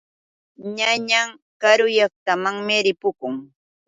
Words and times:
Ñañaa 0.77 1.27
karu 1.61 1.85
llaqtamanmi 1.95 2.75
ripukun. 2.85 3.35